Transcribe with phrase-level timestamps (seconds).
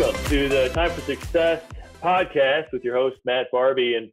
[0.00, 1.62] Welcome to the Time for Success
[2.02, 3.96] podcast with your host, Matt Barbie.
[3.96, 4.10] And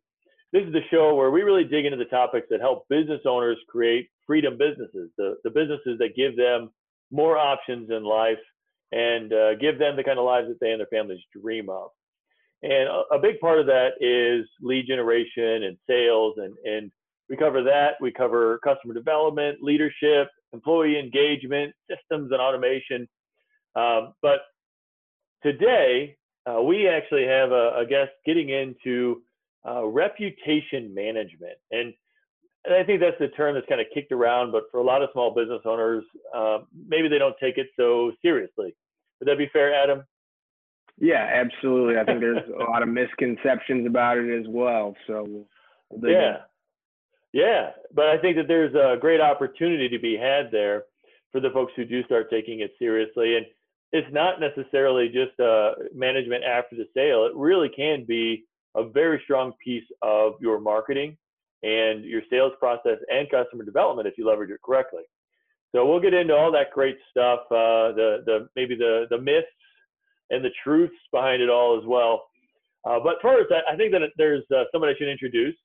[0.52, 3.58] this is the show where we really dig into the topics that help business owners
[3.70, 6.72] create freedom businesses, the, the businesses that give them
[7.10, 8.38] more options in life
[8.92, 11.92] and uh, give them the kind of lives that they and their families dream of.
[12.64, 16.34] And a, a, big part of that is lead generation and sales.
[16.36, 16.92] And, and
[17.30, 17.92] we cover that.
[18.02, 23.08] We cover customer development, leadership, employee engagement, systems and automation.
[23.78, 24.40] Um, but
[25.44, 29.22] today, uh, we actually have a, a, guest getting into
[29.68, 31.58] uh, reputation management.
[31.72, 31.94] And,
[32.66, 35.02] and, I think that's the term that's kind of kicked around, but for a lot
[35.02, 36.04] of small business owners,
[36.36, 38.76] uh, maybe they don't take it so seriously.
[39.20, 40.04] Would that be fair, Adam?
[41.00, 41.98] Yeah, absolutely.
[41.98, 44.96] I think there's a lot of misconceptions about it as well.
[45.06, 45.46] So,
[45.90, 46.38] we'll yeah.
[47.34, 50.86] Yeah, but I think that there's a great opportunity to be had there
[51.32, 53.36] for the folks who do start taking it seriously.
[53.36, 53.46] And
[53.92, 57.26] it's not necessarily just uh, management after the sale.
[57.26, 61.18] It really can be a very strong piece of your marketing
[61.64, 65.04] and your sales process and customer development if you leverage it correctly.
[65.74, 69.48] So we'll get into all that great stuff, uh, the the maybe the the myths
[70.30, 72.26] and the truths behind it all as well.
[72.86, 75.56] Uh, but first, I, I, think that there's uh, someone I should introduce.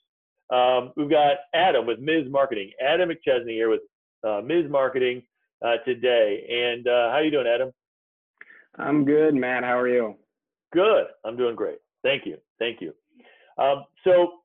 [0.51, 2.25] Um, we've got Adam with Ms.
[2.29, 3.81] Marketing, Adam McChesney here with
[4.27, 4.69] uh, Ms.
[4.69, 5.23] Marketing
[5.65, 6.45] uh, today.
[6.51, 7.71] And uh, how you doing, Adam?
[8.79, 9.65] I'm good, Matt.
[9.65, 10.17] How are you?
[10.73, 11.05] Good.
[11.25, 11.79] I'm doing great.
[12.03, 12.39] Thank you.
[12.59, 12.93] Thank you.
[13.59, 14.39] Um, so,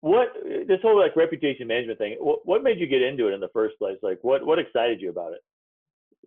[0.00, 0.28] what
[0.66, 2.16] this whole like reputation management thing?
[2.20, 3.96] What, what made you get into it in the first place?
[4.02, 5.40] Like, what what excited you about it?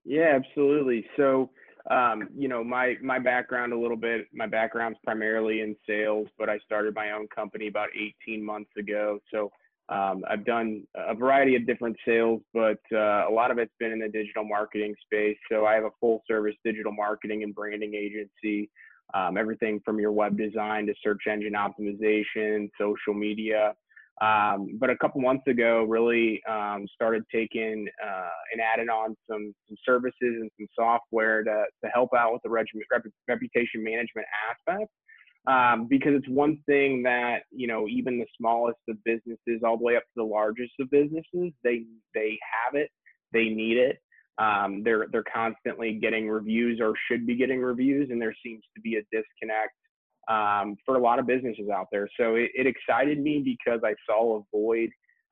[0.06, 1.06] Yeah, absolutely.
[1.18, 1.50] So,
[1.92, 4.28] um, you know, my my background a little bit.
[4.34, 7.90] My background's primarily in sales, but I started my own company about
[8.26, 9.20] 18 months ago.
[9.32, 9.52] So
[9.90, 13.92] um, I've done a variety of different sales, but uh, a lot of it's been
[13.92, 15.38] in the digital marketing space.
[15.50, 18.70] So I have a full service digital marketing and branding agency.
[19.14, 23.74] Um, everything from your web design to search engine optimization, social media.
[24.20, 29.54] Um, but a couple months ago, really um, started taking uh, and adding on some,
[29.70, 32.68] some services and some software to, to help out with the reg-
[33.30, 34.92] reputation management aspect
[35.48, 39.84] um, because it's one thing that you know even the smallest of businesses all the
[39.84, 42.90] way up to the largest of businesses they they have it
[43.34, 43.98] they need it.
[44.40, 48.82] Um, they're they're constantly getting reviews or should be getting reviews and there seems to
[48.82, 49.74] be a disconnect
[50.30, 52.08] um, for a lot of businesses out there.
[52.20, 54.90] So it, it excited me because i saw a void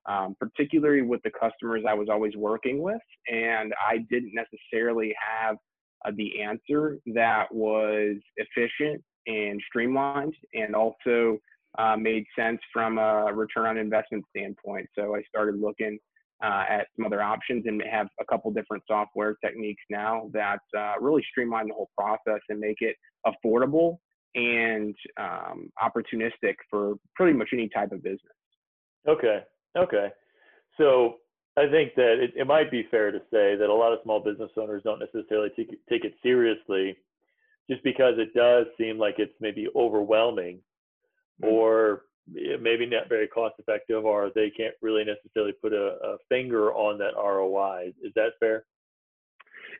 [0.07, 5.57] um, particularly with the customers i was always working with and i didn't necessarily have
[6.05, 11.37] uh, the answer that was efficient and streamlined and also
[11.77, 14.87] uh, made sense from a return on investment standpoint.
[14.97, 15.99] So I started looking
[16.43, 20.93] uh, at some other options and have a couple different software techniques now that uh,
[20.99, 23.97] really streamline the whole process and make it affordable
[24.35, 28.19] and um, opportunistic for pretty much any type of business.
[29.07, 29.39] Okay.
[29.77, 30.09] Okay.
[30.77, 31.15] So
[31.57, 34.19] I think that it, it might be fair to say that a lot of small
[34.19, 36.97] business owners don't necessarily take, take it seriously
[37.69, 40.59] just because it does seem like it's maybe overwhelming
[41.41, 41.53] mm-hmm.
[41.53, 46.73] or maybe not very cost effective or they can't really necessarily put a, a finger
[46.73, 47.93] on that ROI.
[48.01, 48.65] Is that fair?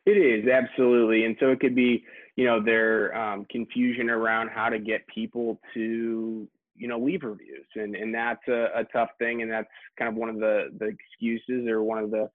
[0.04, 2.04] It is absolutely, and so it could be,
[2.36, 6.46] you know, their um, confusion around how to get people to,
[6.76, 9.66] you know, leave reviews, and and that's a, a tough thing, and that's
[9.98, 12.30] kind of one of the the excuses or one of the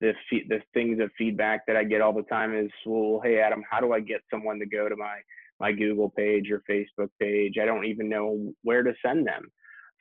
[0.00, 3.62] the the things of feedback that I get all the time is, well, hey Adam,
[3.68, 5.18] how do I get someone to go to my
[5.58, 7.54] my Google page or Facebook page?
[7.60, 9.50] I don't even know where to send them.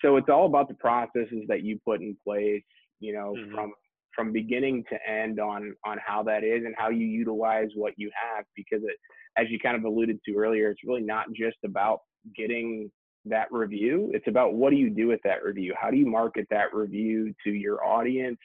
[0.03, 2.63] So it's all about the processes that you put in place,
[2.99, 3.55] you know, mm-hmm.
[3.55, 3.73] from
[4.13, 8.11] from beginning to end on on how that is and how you utilize what you
[8.35, 8.97] have because it
[9.37, 11.99] as you kind of alluded to earlier, it's really not just about
[12.35, 12.89] getting
[13.25, 14.11] that review.
[14.13, 15.73] It's about what do you do with that review?
[15.79, 18.37] How do you market that review to your audience,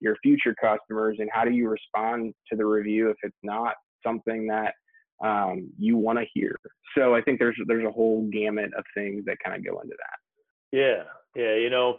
[0.00, 4.46] your future customers and how do you respond to the review if it's not something
[4.46, 4.74] that
[5.24, 6.56] um, you want to hear?
[6.96, 9.96] So i think there's there's a whole gamut of things that kind of go into
[9.96, 10.76] that.
[10.76, 11.02] Yeah
[11.34, 11.98] yeah you know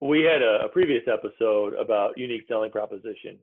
[0.00, 3.38] we had a, a previous episode about unique selling proposition.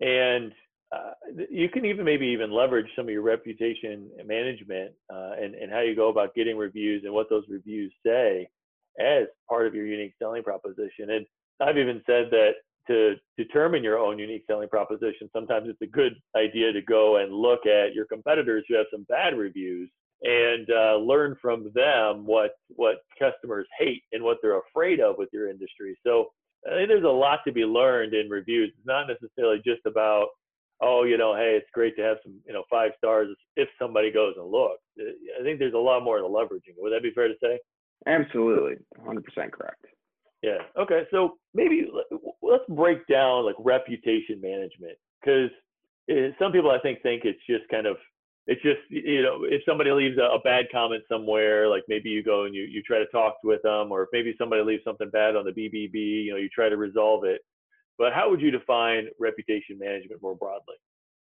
[0.00, 0.52] And
[0.92, 1.12] uh,
[1.50, 5.80] you can even maybe even leverage some of your reputation management uh, and, and how
[5.80, 8.48] you go about getting reviews and what those reviews say
[8.98, 11.10] as part of your unique selling proposition.
[11.10, 11.26] And
[11.60, 12.52] i've even said that
[12.86, 17.32] to determine your own unique selling proposition, sometimes it's a good idea to go and
[17.32, 19.90] look at your competitors who have some bad reviews
[20.22, 25.28] and uh, learn from them what what customers hate and what they're afraid of with
[25.32, 25.98] your industry.
[26.06, 26.26] So
[26.66, 28.72] I think there's a lot to be learned in reviews.
[28.76, 30.26] It's not necessarily just about
[30.82, 34.10] oh, you know, hey, it's great to have some, you know, five stars if somebody
[34.10, 34.82] goes and looks.
[34.98, 36.74] I think there's a lot more to leveraging.
[36.78, 37.58] Would that be fair to say?
[38.06, 39.22] Absolutely, 100%
[39.52, 39.84] correct.
[40.42, 40.58] Yeah.
[40.78, 41.02] Okay.
[41.10, 41.90] So maybe
[42.42, 45.50] let's break down like reputation management because
[46.08, 47.96] eh, some people I think think it's just kind of
[48.46, 52.22] it's just you know if somebody leaves a, a, bad comment somewhere like maybe you
[52.22, 55.10] go and you, you try to talk with them or if maybe somebody leaves something
[55.10, 57.42] bad on the bbb you know you try to resolve it
[57.98, 60.74] but how would you define reputation management more broadly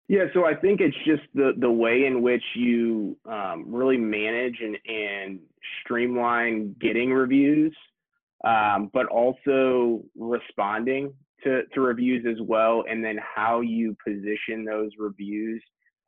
[0.08, 4.58] yeah so i think it's just the the way in which you um, really manage
[4.62, 5.40] and and
[5.82, 7.76] streamline getting reviews
[8.44, 11.14] um, but also responding
[11.44, 15.62] to, to reviews as well and then how you position those reviews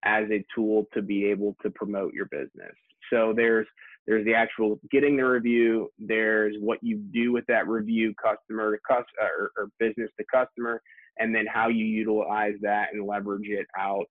[0.03, 2.75] as a tool to be able to promote your business.
[3.11, 3.67] So there's
[4.07, 5.89] there's the actual getting the review.
[5.99, 10.81] There's what you do with that review, customer to customer or, or business to customer,
[11.19, 14.05] and then how you utilize that and leverage it out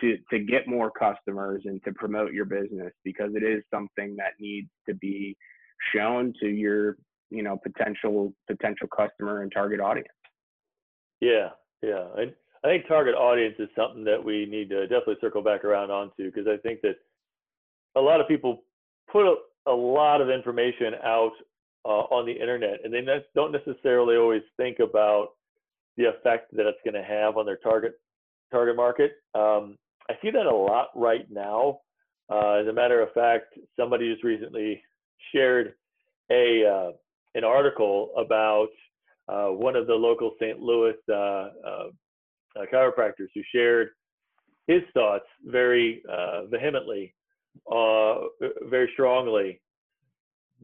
[0.00, 4.32] to to get more customers and to promote your business because it is something that
[4.40, 5.36] needs to be
[5.94, 6.96] shown to your
[7.30, 10.08] you know potential potential customer and target audience.
[11.20, 11.50] Yeah,
[11.82, 12.32] yeah, and
[12.64, 16.24] I think target audience is something that we need to definitely circle back around onto
[16.24, 16.96] because I think that
[17.96, 18.64] a lot of people
[19.10, 19.36] put a,
[19.70, 21.32] a lot of information out
[21.84, 25.28] uh, on the internet and they ne- don't necessarily always think about
[25.96, 27.98] the effect that it's going to have on their target
[28.50, 29.12] target market.
[29.34, 29.76] Um,
[30.08, 31.80] I see that a lot right now.
[32.28, 34.82] Uh, as a matter of fact, somebody just recently
[35.32, 35.74] shared
[36.30, 36.92] a uh,
[37.36, 38.68] an article about
[39.28, 40.58] uh, one of the local St.
[40.58, 41.48] Louis uh, uh,
[42.56, 43.90] uh, chiropractors who shared
[44.66, 46.02] his thoughts very
[46.50, 47.14] vehemently,
[48.68, 49.60] very strongly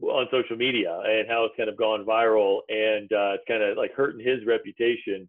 [0.01, 3.93] on social media and how it's kind of gone viral and it's kind of like
[3.93, 5.27] hurting his reputation.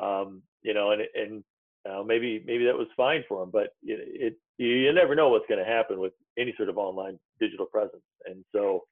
[0.00, 1.44] Um, you know, and and
[1.88, 5.46] uh, maybe maybe that was fine for him, but it, it you never know what's
[5.48, 8.84] going to happen with any sort of online digital presence, and so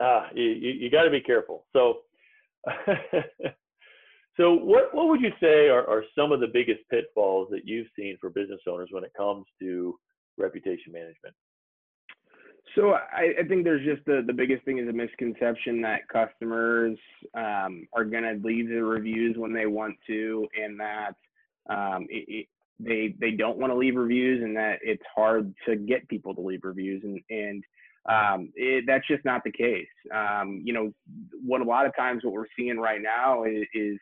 [0.00, 1.66] ah, you you, got to be careful.
[1.72, 1.98] So.
[4.38, 7.88] So what, what would you say are, are some of the biggest pitfalls that you've
[7.96, 9.98] seen for business owners when it comes to
[10.38, 11.34] reputation management?
[12.76, 16.96] So I, I, think there's just the, the biggest thing is a misconception that customers
[17.34, 21.14] um, are going to leave the reviews when they want to, and that
[21.68, 22.46] um, it, it,
[22.78, 26.40] they they don't want to leave reviews, and that it's hard to get people to
[26.40, 27.64] leave reviews, and and
[28.08, 29.86] um, it, that's just not the case.
[30.14, 30.92] Um, you know,
[31.44, 33.98] what a lot of times what we're seeing right now is, is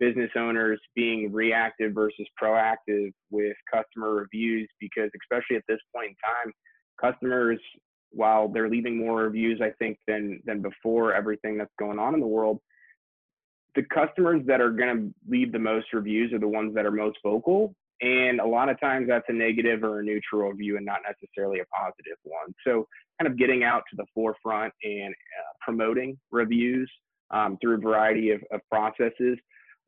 [0.00, 6.16] business owners being reactive versus proactive with customer reviews because especially at this point in
[6.24, 6.52] time
[7.00, 7.60] customers
[8.10, 12.20] while they're leaving more reviews i think than than before everything that's going on in
[12.20, 12.58] the world
[13.76, 16.90] the customers that are going to leave the most reviews are the ones that are
[16.90, 20.86] most vocal and a lot of times that's a negative or a neutral view and
[20.86, 22.86] not necessarily a positive one so
[23.20, 26.90] kind of getting out to the forefront and uh, promoting reviews
[27.30, 29.38] um, through a variety of, of processes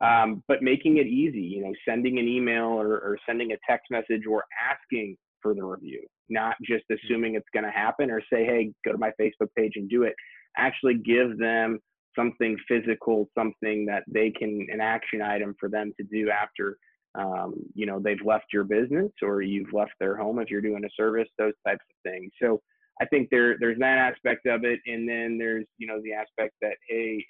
[0.03, 3.87] um, but making it easy, you know, sending an email or, or sending a text
[3.91, 7.07] message or asking for the review, not just mm-hmm.
[7.07, 10.03] assuming it's going to happen or say, hey, go to my Facebook page and do
[10.03, 10.15] it.
[10.57, 11.79] Actually give them
[12.19, 16.77] something physical, something that they can, an action item for them to do after,
[17.15, 20.85] um, you know, they've left your business or you've left their home if you're doing
[20.85, 22.31] a service, those types of things.
[22.41, 22.61] So
[23.01, 24.81] I think there, there's that aspect of it.
[24.87, 27.25] And then there's, you know, the aspect that, hey,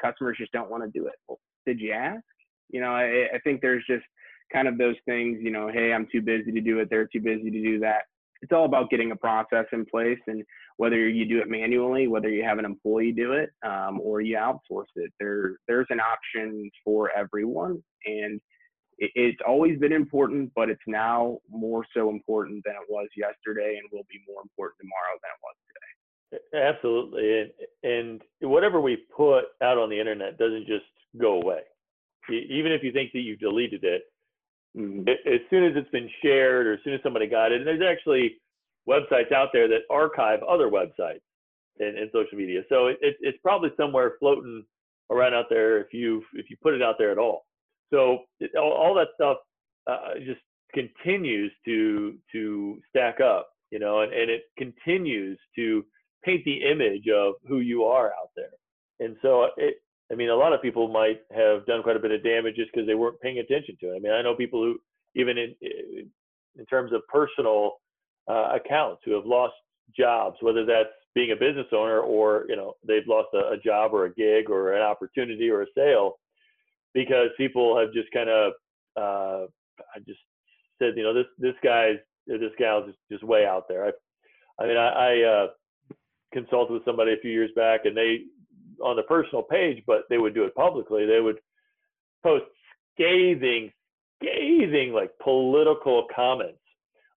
[0.00, 1.14] customers just don't want to do it.
[1.28, 2.22] Well, did you ask?
[2.70, 4.04] You know, I, I think there's just
[4.52, 6.88] kind of those things, you know, hey, I'm too busy to do it.
[6.90, 8.02] They're too busy to do that.
[8.42, 10.44] It's all about getting a process in place and
[10.76, 14.36] whether you do it manually, whether you have an employee do it, um, or you
[14.36, 15.10] outsource it.
[15.18, 17.82] There, there's an option for everyone.
[18.04, 18.40] And
[18.98, 23.88] it's always been important, but it's now more so important than it was yesterday and
[23.92, 25.94] will be more important tomorrow than it was today.
[26.54, 27.40] Absolutely.
[27.40, 30.84] And, and whatever we put out on the internet doesn't just
[31.20, 31.60] go away.
[32.30, 34.02] Even if you think that you've deleted it,
[34.76, 35.08] mm-hmm.
[35.08, 37.82] as soon as it's been shared or as soon as somebody got it, and there's
[37.82, 38.36] actually
[38.88, 41.20] websites out there that archive other websites
[41.78, 42.62] and, in social media.
[42.68, 44.64] So it, it's probably somewhere floating
[45.10, 47.44] around out there if you if you put it out there at all.
[47.92, 49.38] So it, all, all, that stuff
[49.86, 50.40] uh, just
[50.72, 55.84] continues to to stack up, you know, and, and it continues to
[56.24, 58.50] paint the image of who you are out there.
[59.00, 59.76] And so it,
[60.10, 62.70] I mean, a lot of people might have done quite a bit of damage just
[62.72, 63.96] because they weren't paying attention to it.
[63.96, 64.78] I mean, I know people who,
[65.14, 65.54] even in
[66.56, 67.72] in terms of personal
[68.28, 69.54] uh, accounts, who have lost
[69.96, 73.92] jobs, whether that's being a business owner or you know they've lost a, a job
[73.92, 76.14] or a gig or an opportunity or a sale,
[76.94, 78.52] because people have just kind of
[78.96, 79.46] uh,
[79.94, 80.20] I just
[80.78, 81.96] said, you know, this this guy's
[82.26, 83.86] this gal's just, just way out there.
[83.86, 85.46] I, I mean, I, I uh,
[86.32, 88.22] consulted with somebody a few years back, and they
[88.82, 91.06] on the personal page, but they would do it publicly.
[91.06, 91.38] They would
[92.22, 92.44] post
[92.94, 93.70] scathing,
[94.22, 96.58] scathing like political comments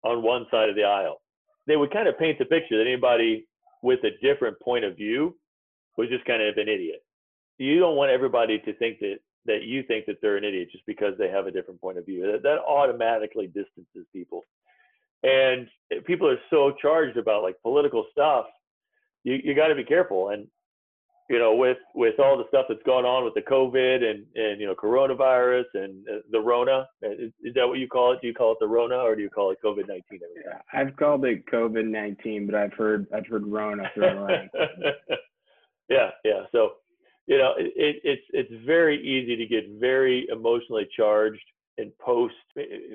[0.03, 1.21] on one side of the aisle.
[1.65, 3.47] They would kind of paint the picture that anybody
[3.81, 5.35] with a different point of view
[5.97, 7.03] was just kind of an idiot.
[7.57, 9.17] You don't want everybody to think that
[9.47, 12.05] that you think that they're an idiot just because they have a different point of
[12.05, 12.29] view.
[12.31, 14.45] That, that automatically distances people.
[15.23, 15.67] And
[16.05, 18.45] people are so charged about like political stuff.
[19.23, 20.29] You you got to be careful.
[20.29, 20.47] And
[21.29, 24.61] you know, with with all the stuff that's going on with the COVID and and
[24.61, 28.21] you know coronavirus and uh, the Rona, uh, is, is, that what you call it?
[28.21, 30.19] Do you call it the Rona or do you call it COVID nineteen?
[30.45, 33.89] Yeah, I've called it COVID nineteen, but I've heard I've heard Rona
[35.89, 36.43] yeah, yeah.
[36.51, 36.73] So
[37.27, 41.43] you know, it, it, it's it's very easy to get very emotionally charged
[41.77, 42.35] and post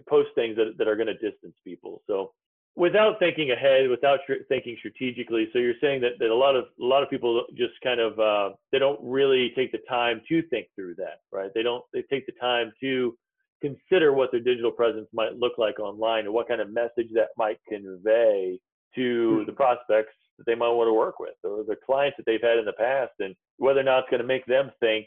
[0.09, 2.03] post things that that are going to distance people.
[2.07, 2.33] So
[2.75, 5.49] without thinking ahead, without thinking strategically.
[5.53, 8.19] So you're saying that, that a lot of a lot of people just kind of
[8.19, 11.51] uh, they don't really take the time to think through that, right?
[11.55, 13.17] They don't they take the time to
[13.61, 17.29] consider what their digital presence might look like online and what kind of message that
[17.37, 18.59] might convey
[18.95, 19.47] to mm-hmm.
[19.47, 22.59] the prospects that they might want to work with or the clients that they've had
[22.59, 25.07] in the past and whether or not it's going to make them think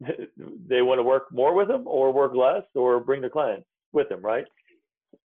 [0.68, 4.08] they want to work more with them or work less or bring their clients with
[4.08, 4.44] them, right?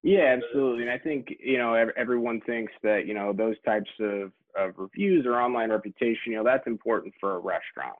[0.03, 0.83] Yeah, absolutely.
[0.83, 5.25] And I think, you know, everyone thinks that, you know, those types of, of reviews
[5.25, 7.97] or online reputation, you know, that's important for a restaurant.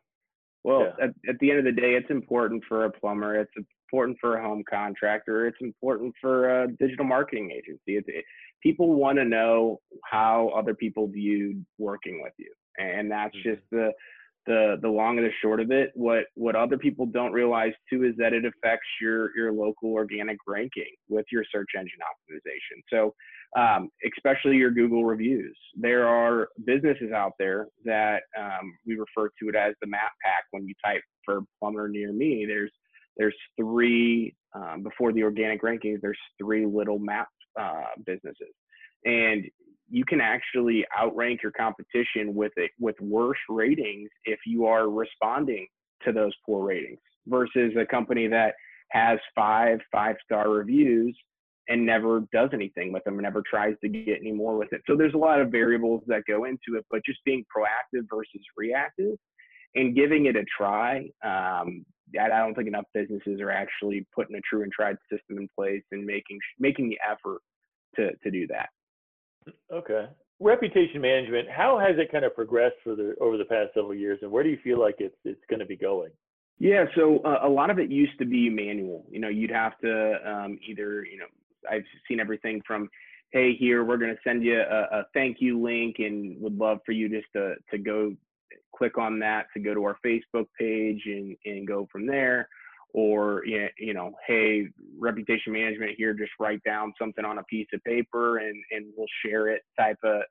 [0.63, 1.05] Well, yeah.
[1.05, 3.39] at, at the end of the day, it's important for a plumber.
[3.39, 3.51] It's
[3.95, 5.47] important for a home contractor.
[5.47, 7.95] It's important for a digital marketing agency.
[7.97, 8.25] It, it,
[8.61, 12.51] people want to know how other people viewed working with you.
[12.77, 13.49] And that's mm-hmm.
[13.49, 13.91] just the,
[14.45, 18.03] the the long and the short of it what what other people don't realize too
[18.03, 23.11] is that it affects your your local organic ranking with your search engine optimization so
[23.59, 29.49] um, especially your google reviews there are businesses out there that um, we refer to
[29.49, 32.71] it as the map pack when you type for plumber near me there's
[33.17, 37.27] there's three um, before the organic rankings there's three little map
[37.59, 38.53] uh, businesses
[39.05, 39.45] and
[39.89, 45.67] you can actually outrank your competition with it with worse ratings if you are responding
[46.03, 48.55] to those poor ratings versus a company that
[48.89, 51.15] has five five star reviews
[51.67, 54.81] and never does anything with them, never tries to get any more with it.
[54.87, 58.41] So there's a lot of variables that go into it, but just being proactive versus
[58.55, 59.17] reactive
[59.73, 61.09] and giving it a try.
[61.23, 61.85] Um,
[62.19, 65.83] I don't think enough businesses are actually putting a true and tried system in place
[65.91, 67.41] and making making the effort
[67.95, 68.69] to to do that.
[69.71, 70.07] Okay.
[70.39, 74.19] Reputation management, how has it kind of progressed for the over the past several years
[74.21, 76.11] and where do you feel like it's it's going to be going?
[76.57, 79.05] Yeah, so uh, a lot of it used to be manual.
[79.09, 81.25] You know, you'd have to um, either, you know,
[81.69, 82.89] I've seen everything from,
[83.31, 86.79] hey, here we're going to send you a, a, thank you link, and would love
[86.85, 88.15] for you just to to go
[88.75, 92.47] click on that to go to our Facebook page and and go from there,
[92.93, 97.83] or you know, hey, reputation management here, just write down something on a piece of
[97.83, 100.21] paper and and we'll share it type of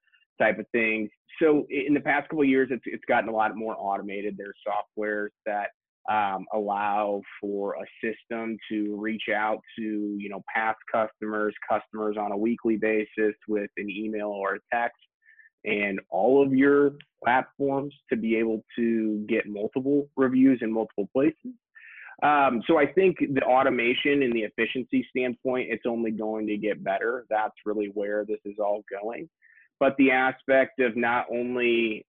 [0.40, 1.11] type of things.
[1.40, 4.37] So in the past couple years, it's it's gotten a lot more automated.
[4.37, 5.69] There's softwares that
[6.11, 12.33] um, allow for a system to reach out to you know past customers, customers on
[12.33, 14.99] a weekly basis with an email or a text,
[15.64, 16.92] and all of your
[17.23, 21.52] platforms to be able to get multiple reviews in multiple places
[22.23, 26.85] um, so I think the automation and the efficiency standpoint, it's only going to get
[26.85, 27.26] better.
[27.28, 29.28] That's really where this is all going.
[29.80, 32.06] But the aspect of not only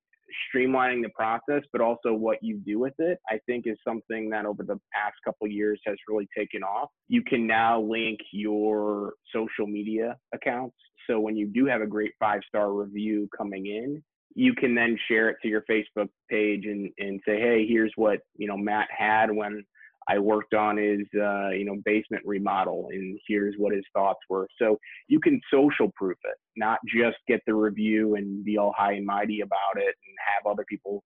[0.54, 4.46] streamlining the process, but also what you do with it, I think is something that
[4.46, 6.90] over the past couple years has really taken off.
[7.08, 10.76] You can now link your social media accounts.
[11.08, 14.98] So when you do have a great five star review coming in, you can then
[15.08, 18.88] share it to your Facebook page and, and say, hey, here's what you know Matt
[18.96, 19.64] had when
[20.08, 24.48] I worked on his, uh, you know, basement remodel, and here's what his thoughts were.
[24.60, 28.94] So you can social proof it, not just get the review and be all high
[28.94, 31.04] and mighty about it and have other people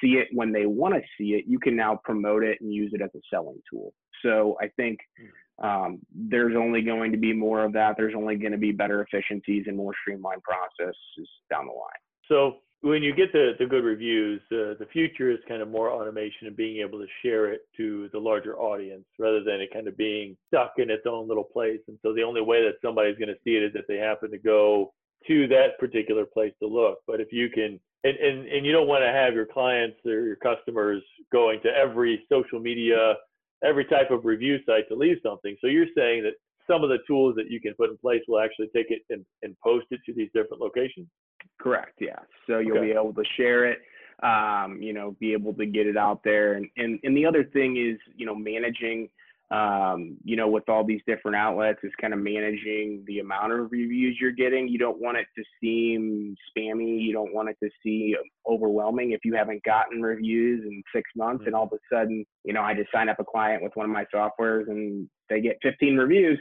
[0.00, 1.44] see it when they want to see it.
[1.48, 3.92] You can now promote it and use it as a selling tool.
[4.22, 5.26] So I think hmm.
[5.62, 7.96] Um, there's only going to be more of that.
[7.96, 12.02] There's only going to be better efficiencies and more streamlined processes down the line.
[12.28, 15.90] So when you get the, the good reviews, uh, the future is kind of more
[15.90, 19.88] automation and being able to share it to the larger audience rather than it kind
[19.88, 21.80] of being stuck in its own little place.
[21.88, 24.30] And so the only way that somebody's going to see it is if they happen
[24.30, 24.92] to go
[25.26, 26.98] to that particular place to look.
[27.06, 30.24] But if you can, and, and, and you don't want to have your clients or
[30.24, 33.14] your customers going to every social media,
[33.64, 35.56] every type of review site to leave something.
[35.60, 36.34] So you're saying that
[36.66, 39.24] some of the tools that you can put in place will actually take it and,
[39.42, 41.06] and post it to these different locations?
[41.60, 41.94] Correct.
[42.00, 42.18] Yeah.
[42.46, 42.88] So you'll Okay.
[42.88, 43.78] be able to share it.
[44.22, 46.54] Um, you know, be able to get it out there.
[46.54, 49.08] And and and the other thing is, you know, managing.
[49.50, 53.70] Um, you know, with all these different outlets, is kind of managing the amount of
[53.70, 54.68] reviews you're getting.
[54.68, 57.00] You don't want it to seem spammy.
[57.00, 61.44] You don't want it to seem overwhelming if you haven't gotten reviews in six months,
[61.46, 63.86] and all of a sudden, you know, I just sign up a client with one
[63.86, 66.38] of my softwares and they get 15 reviews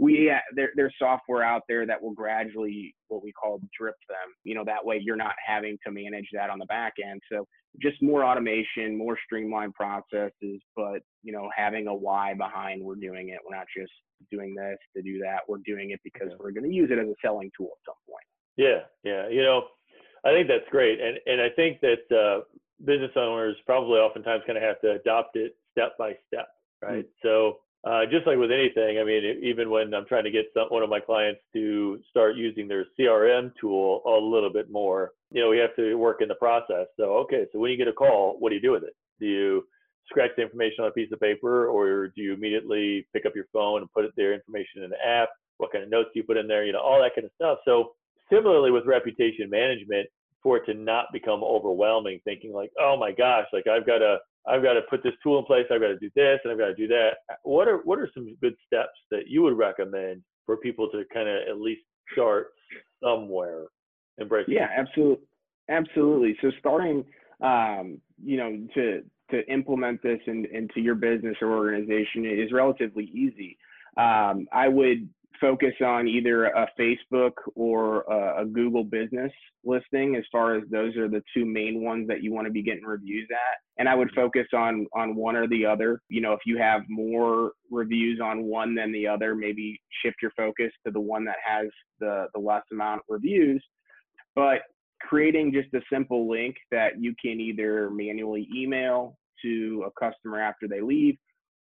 [0.00, 4.34] we there, there's software out there that will gradually what we call drip them.
[4.44, 7.20] You know that way you're not having to manage that on the back end.
[7.30, 7.46] So
[7.80, 13.28] just more automation more streamlined processes but you know having a why behind we're doing
[13.28, 13.38] it.
[13.46, 13.92] We're not just
[14.30, 15.40] doing this to do that.
[15.46, 18.00] We're doing it because we're going to use it as a selling tool at some
[18.08, 18.24] point.
[18.56, 19.28] Yeah, yeah.
[19.28, 19.62] You know,
[20.24, 22.44] I think that's great, and and I think that uh,
[22.84, 26.48] business owners probably oftentimes kind of have to adopt it step by step,
[26.82, 27.06] right?
[27.22, 30.68] So uh, just like with anything, I mean, even when I'm trying to get some,
[30.68, 35.40] one of my clients to start using their CRM tool a little bit more, you
[35.40, 36.86] know, we have to work in the process.
[36.98, 38.94] So okay, so when you get a call, what do you do with it?
[39.18, 39.64] Do you
[40.08, 43.46] scratch the information on a piece of paper, or do you immediately pick up your
[43.52, 45.30] phone and put their information in the app?
[45.58, 46.64] What kind of notes do you put in there?
[46.64, 47.58] You know, all that kind of stuff.
[47.64, 47.92] So
[48.30, 50.08] similarly with reputation management
[50.42, 54.16] for it to not become overwhelming thinking like oh my gosh like i've got to
[54.46, 56.58] i've got to put this tool in place i've got to do this and i've
[56.58, 57.16] got to do that.
[57.42, 61.28] What are what are some good steps that you would recommend for people to kind
[61.28, 61.82] of at least
[62.12, 62.52] start
[63.02, 63.66] somewhere
[64.18, 65.24] and embrace yeah absolutely
[65.70, 66.36] absolutely.
[66.42, 67.04] So starting
[67.40, 73.04] um, you know to to implement this in, into your business or organization is relatively
[73.04, 73.56] easy.
[73.96, 75.08] Um, i would
[75.40, 79.32] focus on either a facebook or a, a google business
[79.64, 82.62] listing as far as those are the two main ones that you want to be
[82.62, 83.58] getting reviews at.
[83.78, 84.20] And i would mm-hmm.
[84.20, 86.00] focus on on one or the other.
[86.08, 90.32] You know if you have more reviews on one than the other maybe shift your
[90.36, 91.66] focus to the one that has
[91.98, 93.62] the the less amount of reviews.
[94.34, 94.62] But
[95.00, 100.68] creating just a simple link that you can either manually email to a customer after
[100.68, 101.16] they leave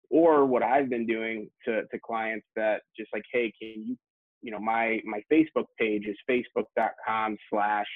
[0.09, 3.97] or what I've been doing to, to clients that just like, hey, can you,
[4.41, 7.87] you know, my my Facebook page is facebook.com slash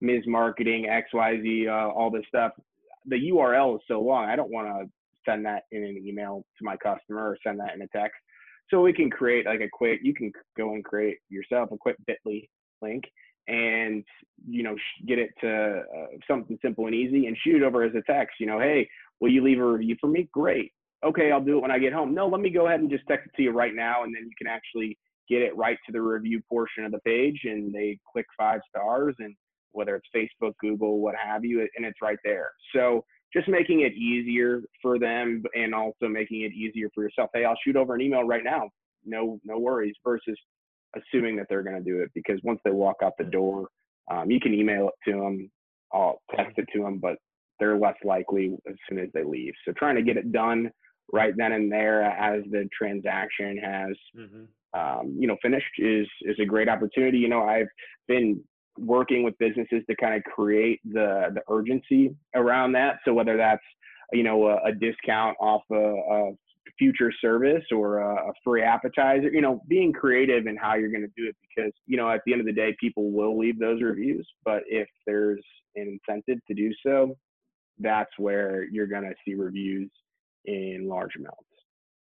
[0.00, 0.24] Ms.
[0.26, 2.52] Marketing XYZ, uh, all this stuff.
[3.06, 4.90] The URL is so long, I don't want to
[5.28, 8.16] send that in an email to my customer or send that in a text.
[8.68, 11.96] So we can create like a quick, you can go and create yourself a quick
[12.08, 12.48] Bitly
[12.80, 13.04] link
[13.48, 14.04] and
[14.48, 18.02] you know get it to uh, something simple and easy and shoot over as a
[18.10, 18.36] text.
[18.40, 18.88] You know, hey,
[19.20, 20.28] will you leave a review for me?
[20.32, 20.72] Great
[21.04, 22.14] okay, I'll do it when I get home.
[22.14, 24.24] No, let me go ahead and just text it to you right now, and then
[24.24, 27.98] you can actually get it right to the review portion of the page, and they
[28.10, 29.34] click five stars, and
[29.72, 32.50] whether it's Facebook, Google, what have you, and it's right there.
[32.74, 37.30] So just making it easier for them, and also making it easier for yourself.
[37.34, 38.70] Hey, I'll shoot over an email right now.
[39.04, 39.94] No, no worries.
[40.04, 40.36] Versus
[40.96, 43.68] assuming that they're going to do it because once they walk out the door,
[44.10, 45.50] um, you can email it to them,
[45.92, 47.16] I'll text it to them, but
[47.58, 49.52] they're less likely as soon as they leave.
[49.64, 50.70] So trying to get it done
[51.12, 54.46] right then and there as the transaction has Mhm.
[54.74, 57.18] um, you know finished is is a great opportunity.
[57.18, 57.68] You know i've
[58.08, 58.42] been
[58.78, 62.98] working with businesses to kind of create the the urgency around that.
[63.04, 63.62] So whether that's
[64.12, 66.32] you know a, a discount off a, a
[66.78, 71.02] future service or a, a free appetizer you know being creative in how you're going
[71.02, 73.58] to do it because you know at the end of the day people will leave
[73.58, 74.26] those reviews.
[74.44, 75.44] But if there's
[75.76, 77.16] an incentive to do so
[77.78, 79.90] that's where you're going to see reviews
[80.44, 81.44] in large amounts.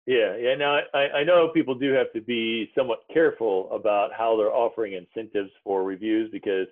[0.07, 0.55] Yeah, yeah.
[0.55, 4.93] Now I, I know people do have to be somewhat careful about how they're offering
[4.93, 6.67] incentives for reviews because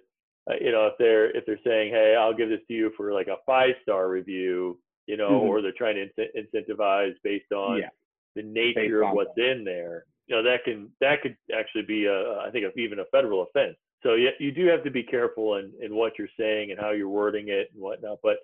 [0.51, 3.12] uh, you know if they're if they're saying, hey, I'll give this to you for
[3.14, 5.48] like a five star review, you know, Mhm.
[5.48, 7.88] or they're trying to incent- incentivize based on Yeah.
[8.35, 10.05] the Based nature of on what's in there.
[10.27, 13.79] You know, that can that could actually be a I think even a federal offense.
[14.03, 16.90] So yeah, you do have to be careful in in what you're saying and how
[16.90, 18.18] you're wording it and whatnot.
[18.22, 18.40] But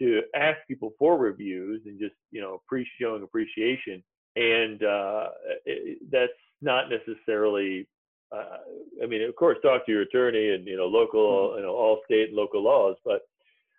[0.00, 2.60] to ask people for reviews and just you know
[3.00, 4.02] showing appreciation
[4.36, 5.28] and uh,
[5.66, 6.32] it, that's
[6.62, 7.86] not necessarily
[8.32, 8.58] uh,
[9.02, 12.00] i mean of course talk to your attorney and you know local you know all
[12.04, 13.22] state and local laws but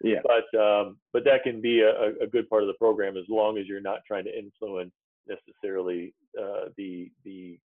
[0.03, 0.21] Yeah.
[0.23, 3.57] but um, but that can be a, a good part of the program as long
[3.59, 4.91] as you're not trying to influence
[5.27, 7.59] necessarily uh, the the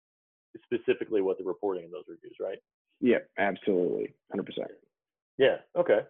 [0.64, 2.58] specifically what they're reporting in those reviews right
[3.00, 4.14] Yeah, absolutely.
[4.34, 4.66] 100%.
[5.38, 5.56] yeah.
[5.76, 6.00] Okay.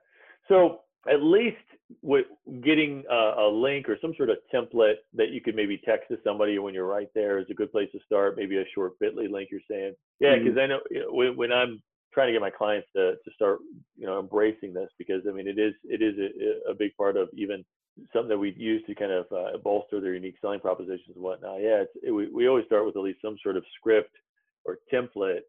[0.49, 1.57] So at least
[2.03, 2.27] with
[2.65, 6.19] getting a, a link or some sort of template that you could maybe text to
[6.25, 8.37] somebody when you're right there is a good place to start.
[8.37, 9.95] Maybe a short Bitly link you're saying.
[10.21, 13.59] Yeah, because I know when, when I'm trying to get my clients to to start
[13.97, 17.17] you know embracing this because I mean it is it is a, a big part
[17.17, 17.65] of even
[18.13, 21.61] something that we use to kind of uh, bolster their unique selling propositions and whatnot.
[21.61, 24.15] Yeah, it's, it, we we always start with at least some sort of script
[24.65, 25.43] or template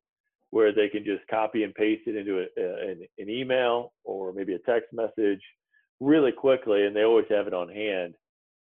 [0.51, 4.33] where they can just copy and paste it into a, a, an, an email or
[4.33, 5.41] maybe a text message
[5.99, 8.15] really quickly, and they always have it on hand.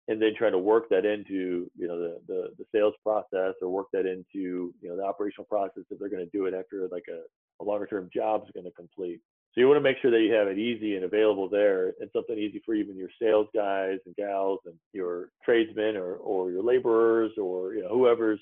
[0.08, 3.68] And then try to work that into you know the, the, the sales process or
[3.68, 6.86] work that into you know the operational process if they're going to do it after
[6.92, 7.22] like a,
[7.60, 9.20] a longer term job is going to complete.
[9.52, 12.10] So you want to make sure that you have it easy and available there and
[12.12, 16.62] something easy for even your sales guys and gals and your tradesmen or, or your
[16.62, 18.40] laborers or you know whoever's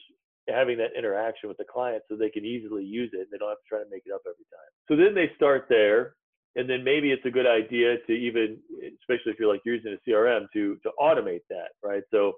[0.48, 3.48] having that interaction with the client so they can easily use it and they don't
[3.48, 4.70] have to try to make it up every time.
[4.88, 6.14] So then they start there
[6.56, 8.58] and then maybe it's a good idea to even
[9.00, 12.32] especially if you're like using a crm to to automate that right so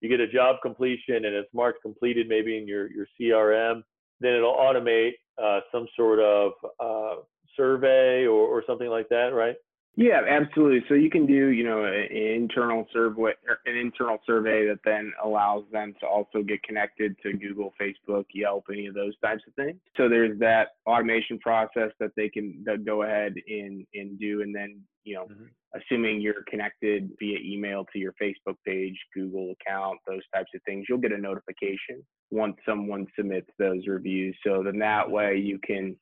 [0.00, 3.82] you get a job completion and it's marked completed maybe in your your crm
[4.20, 5.12] then it'll automate
[5.42, 7.20] uh, some sort of uh,
[7.56, 9.56] survey or, or something like that right
[9.96, 10.84] yeah, absolutely.
[10.88, 13.32] So you can do, you know, an internal survey,
[13.66, 18.64] an internal survey that then allows them to also get connected to Google, Facebook, Yelp,
[18.72, 19.78] any of those types of things.
[19.96, 24.80] So there's that automation process that they can go ahead and and do, and then
[25.04, 25.44] you know, mm-hmm.
[25.78, 30.86] assuming you're connected via email to your Facebook page, Google account, those types of things,
[30.88, 34.36] you'll get a notification once someone submits those reviews.
[34.44, 35.96] So then that way you can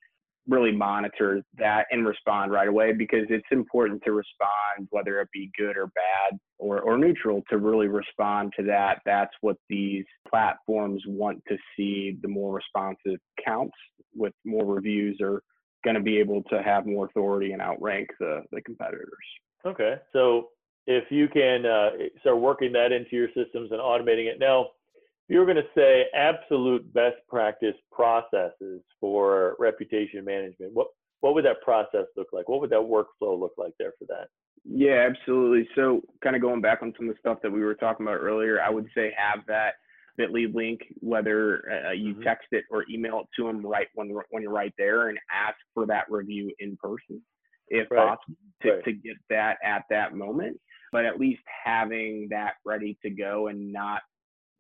[0.49, 5.51] really monitor that and respond right away because it's important to respond, whether it be
[5.57, 9.01] good or bad or, or neutral, to really respond to that.
[9.05, 12.17] That's what these platforms want to see.
[12.23, 13.77] The more responsive counts
[14.15, 15.43] with more reviews are
[15.85, 19.09] going to be able to have more authority and outrank the, the competitors.
[19.65, 19.97] Okay.
[20.13, 20.49] So
[20.87, 24.69] if you can uh, start working that into your systems and automating it now,
[25.33, 30.89] you were going to say absolute best practice processes for reputation management, what
[31.21, 32.51] what would that process look like?
[32.51, 34.27] What would that workflow look like there for that?
[34.65, 35.67] Yeah, absolutely.
[35.75, 38.19] So, kind of going back on some of the stuff that we were talking about
[38.19, 39.75] earlier, I would say have that
[40.21, 42.25] Bitly link, whether uh, you mm-hmm.
[42.25, 45.57] text it or email it to them right when when you're right there, and ask
[45.73, 47.23] for that review in person,
[47.69, 48.09] if right.
[48.09, 48.85] possible, to, right.
[48.85, 50.61] to get that at that moment.
[50.93, 54.03] But at least having that ready to go and not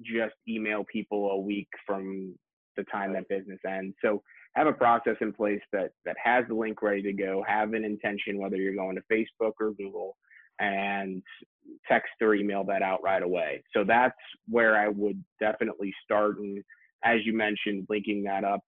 [0.04, 2.34] just email people a week from
[2.76, 3.94] the time that business ends.
[4.02, 4.22] So
[4.54, 7.44] have a process in place that that has the link ready to go.
[7.46, 10.16] Have an intention whether you're going to Facebook or Google,
[10.60, 11.22] and
[11.88, 13.62] text or email that out right away.
[13.74, 14.14] So that's
[14.48, 16.38] where I would definitely start.
[16.38, 16.62] And
[17.04, 18.60] as you mentioned, linking that up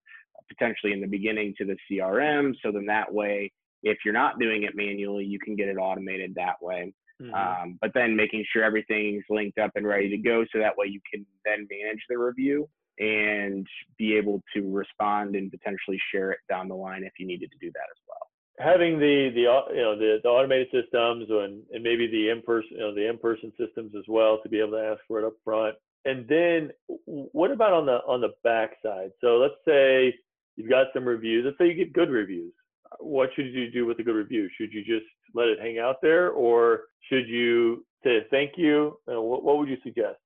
[0.49, 2.55] potentially in the beginning to the CRM.
[2.63, 6.35] So then that way, if you're not doing it manually, you can get it automated
[6.35, 6.93] that way.
[7.23, 7.35] Mm-hmm.
[7.35, 10.87] Um, but then making sure everything's linked up and ready to go so that way
[10.87, 13.67] you can then manage the review and
[13.99, 17.59] be able to respond and potentially share it down the line if you needed to
[17.59, 18.19] do that as well.
[18.61, 19.41] Having the the
[19.75, 23.09] you know the, the automated systems and, and maybe the in person you know the
[23.09, 25.75] in person systems as well to be able to ask for it up front
[26.05, 29.11] and then what about on the on the back side?
[29.21, 30.15] So let's say
[30.57, 31.45] you've got some reviews.
[31.45, 32.53] Let's say you get good reviews
[33.01, 35.97] what should you do with a good review should you just let it hang out
[36.03, 38.99] there or should you say thank you?
[39.11, 40.17] Uh, what, what would you suggest?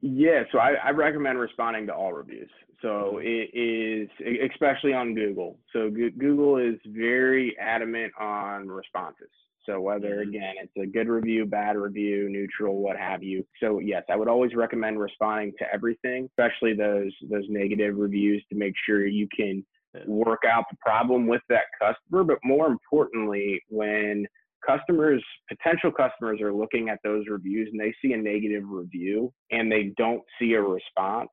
[0.00, 2.50] Yeah, so I, I, recommend responding to all reviews.
[2.82, 3.26] So mm-hmm.
[3.26, 5.58] it is, especially on Google.
[5.72, 9.30] So Google is very adamant on responses.
[9.66, 10.28] So whether mm-hmm.
[10.28, 13.44] again it's a good review, bad review, neutral, what have you.
[13.60, 18.56] So yes, I would always recommend responding to everything, especially those those negative reviews to
[18.56, 19.64] make sure you can
[20.06, 22.24] work out the problem with that customer.
[22.24, 24.26] But more importantly, when
[24.66, 29.70] customers, potential customers are looking at those reviews and they see a negative review and
[29.70, 31.30] they don't see a response,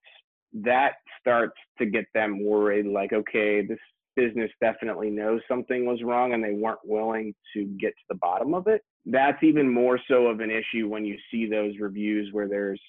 [0.54, 3.80] that starts to get them worried like, okay, this
[4.15, 8.54] business definitely knows something was wrong and they weren't willing to get to the bottom
[8.54, 8.82] of it.
[9.06, 12.82] That's even more so of an issue when you see those reviews where there's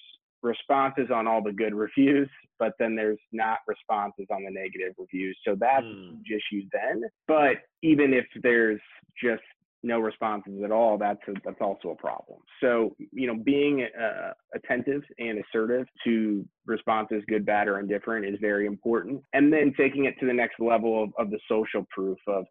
[0.45, 2.29] responses on all the good reviews,
[2.59, 5.37] but then there's not responses on the negative reviews.
[5.45, 6.21] So that's mm.
[6.25, 7.03] issue then.
[7.27, 8.79] But even if there's
[9.21, 9.41] just
[9.83, 12.39] no responses at all, that's a, that's also a problem.
[12.61, 18.37] So you know, being uh, attentive and assertive to responses, good, bad, or indifferent, is
[18.39, 19.21] very important.
[19.33, 22.45] And then taking it to the next level of, of the social proof of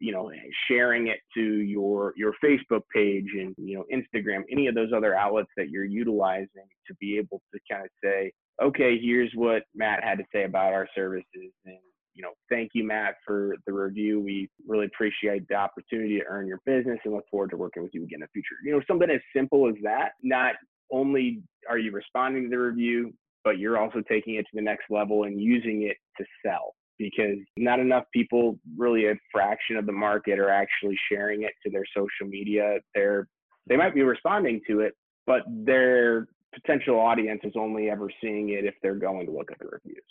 [0.00, 4.66] you know eh, sharing it to your your facebook page and you know instagram any
[4.66, 8.32] of those other outlets that you're utilizing to be able to kind of say
[8.62, 11.78] okay here's what matt had to say about our services and
[12.14, 14.20] you know, thank you, Matt, for the review.
[14.20, 17.94] We really appreciate the opportunity to earn your business and look forward to working with
[17.94, 18.56] you again in the future.
[18.64, 20.10] You know, something as simple as that.
[20.22, 20.54] Not
[20.92, 24.84] only are you responding to the review, but you're also taking it to the next
[24.90, 29.92] level and using it to sell because not enough people, really a fraction of the
[29.92, 32.78] market, are actually sharing it to their social media.
[32.94, 33.26] They're
[33.66, 34.94] they might be responding to it,
[35.26, 39.58] but their potential audience is only ever seeing it if they're going to look at
[39.58, 40.02] the reviews.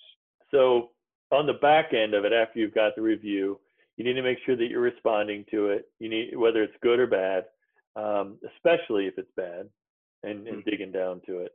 [0.51, 0.89] So
[1.31, 3.59] on the back end of it, after you've got the review,
[3.97, 5.85] you need to make sure that you're responding to it.
[5.99, 7.45] You need whether it's good or bad,
[7.95, 9.69] um, especially if it's bad,
[10.23, 10.69] and, and mm-hmm.
[10.69, 11.51] digging down to it.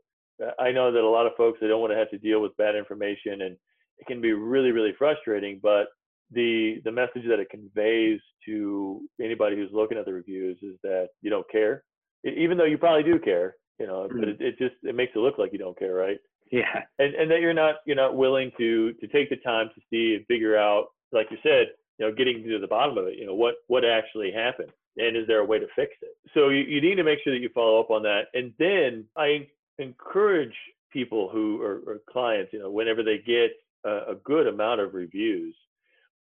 [0.59, 2.57] I know that a lot of folks they don't want to have to deal with
[2.57, 3.57] bad information, and
[3.99, 5.61] it can be really really frustrating.
[5.63, 5.87] But
[6.31, 11.09] the the message that it conveys to anybody who's looking at the reviews is that
[11.23, 11.85] you don't care,
[12.25, 13.57] even though you probably do care.
[13.79, 14.21] You know, mm-hmm.
[14.21, 16.19] but it, it just it makes it look like you don't care, right?
[16.51, 16.83] Yeah.
[16.99, 20.15] And and that you're not you're not willing to to take the time to see
[20.15, 23.19] and figure out, like you said, you know, getting to the bottom of it.
[23.19, 26.17] You know, what what actually happened, and is there a way to fix it?
[26.35, 29.07] So you, you need to make sure that you follow up on that, and then
[29.17, 30.55] I encourage
[30.93, 33.51] people who are, are clients, you know, whenever they get
[33.85, 35.55] a, a good amount of reviews,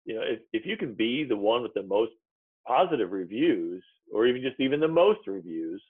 [0.04, 2.12] you know, if, if you can be the one with the most
[2.66, 5.82] positive reviews, or even just even the most reviews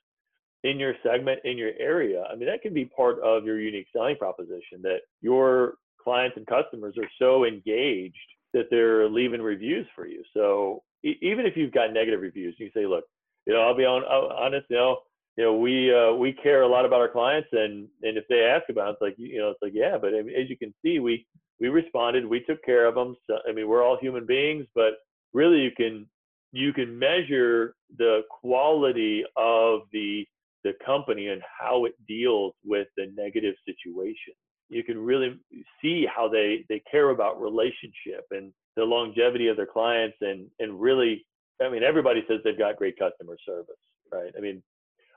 [0.62, 3.87] in your segment, in your area, I mean, that can be part of your unique
[3.94, 8.16] selling proposition that your clients and customers are so engaged
[8.52, 10.22] that they're leaving reviews for you.
[10.32, 13.04] So e- even if you've got negative reviews, you say, look,
[13.46, 14.98] you know, I'll be on, honest, you know,
[15.37, 18.42] you know, we uh, we care a lot about our clients, and and if they
[18.42, 21.00] ask about it, it's like you know, it's like yeah, but as you can see,
[21.00, 21.26] we
[21.64, 23.16] we responded, we took care of them.
[23.27, 24.98] So, I mean, we're all human beings, but
[25.33, 26.07] really, you can
[26.53, 30.27] you can measure the quality of the
[30.62, 34.35] the company and how it deals with the negative situation.
[34.68, 35.40] You can really
[35.81, 40.79] see how they they care about relationship and the longevity of their clients, and and
[40.79, 41.24] really,
[41.62, 44.33] I mean, everybody says they've got great customer service, right?
[44.37, 44.62] I mean,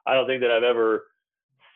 [0.05, 1.07] I don't think that I've ever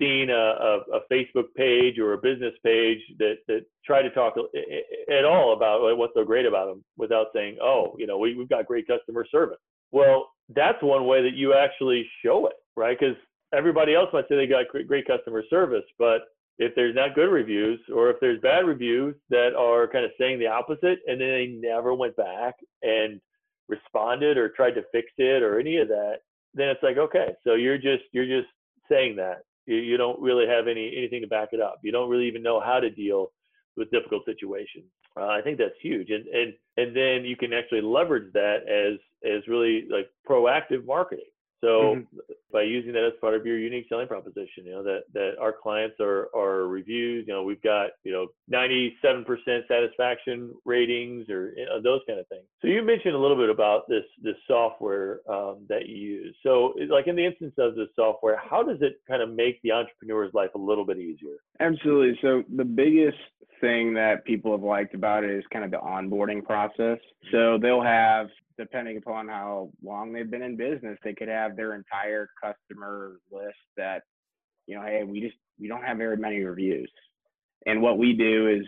[0.02, 4.34] seen a, a, a, Facebook page or a business page that that try to talk
[4.36, 8.18] uh, uh, at all about what's so great about them without saying, oh, you know,
[8.18, 9.60] we, we've got great customer service.
[9.92, 12.98] Well, that's one way that you actually show it, right?
[13.00, 13.16] Because
[13.54, 16.22] everybody else might say they got great customer service, but
[16.58, 20.40] if there's not good reviews or if there's bad reviews that are kind of saying
[20.40, 23.20] the opposite and then they never went back and
[23.68, 26.18] responded or tried to fix it or any of that
[26.54, 28.50] then it's like okay so you're just you're just
[28.90, 31.80] saying that you, you don't really have any anything to back it up.
[31.84, 33.32] You don't really even know how to deal
[33.78, 34.86] with difficult situations.
[35.18, 36.10] Uh, i think that's huge.
[36.10, 41.31] And and and then you can actually leverage that as as really like proactive marketing
[41.62, 42.18] so mm-hmm.
[42.52, 45.54] by using that as part of your unique selling proposition, you know, that, that our
[45.54, 48.94] clients are, are reviews, you know, we've got, you know, 97%
[49.68, 52.44] satisfaction ratings or you know, those kind of things.
[52.62, 56.36] So you mentioned a little bit about this, this software um, that you use.
[56.42, 59.72] So like in the instance of the software, how does it kind of make the
[59.72, 61.38] entrepreneur's life a little bit easier?
[61.60, 62.18] Absolutely.
[62.24, 63.18] So the biggest
[63.62, 66.98] thing that people have liked about it is kind of the onboarding process.
[67.32, 71.74] So they'll have depending upon how long they've been in business, they could have their
[71.74, 74.04] entire customer list that,
[74.68, 76.92] you know, hey, we just we don't have very many reviews.
[77.66, 78.66] And what we do is